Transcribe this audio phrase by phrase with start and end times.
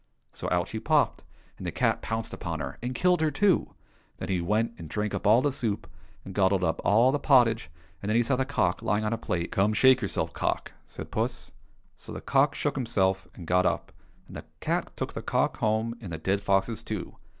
[0.33, 1.23] So out she popped,
[1.59, 3.75] and the cat pounced upon her, and killed her too.
[4.17, 5.87] Then he went and drank up all the soup,
[6.25, 7.69] and gobbled up all the pottage,
[8.01, 11.11] and then he saw the cock lying on a plate." Come, shake yourself, cock!" said
[11.11, 11.51] puss.
[11.97, 13.91] So the cock shook him self, and got up,
[14.25, 17.17] and the cat took the cock home, and the dead foxes too.